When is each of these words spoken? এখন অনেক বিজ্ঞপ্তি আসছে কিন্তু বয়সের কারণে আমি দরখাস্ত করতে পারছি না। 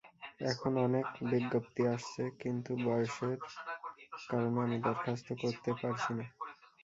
এখন 0.51 0.71
অনেক 0.85 1.07
বিজ্ঞপ্তি 1.31 1.81
আসছে 1.95 2.23
কিন্তু 2.41 2.71
বয়সের 2.85 3.37
কারণে 4.29 4.59
আমি 4.65 4.77
দরখাস্ত 4.85 5.27
করতে 5.41 5.71
পারছি 5.81 6.11
না। 6.17 6.25